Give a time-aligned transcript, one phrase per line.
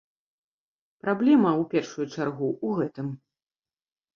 [1.03, 3.07] Праблема, у першую чаргу, у гэтым.